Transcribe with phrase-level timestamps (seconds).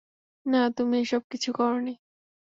[0.45, 1.93] না, তুমি এসব কিছু করনি।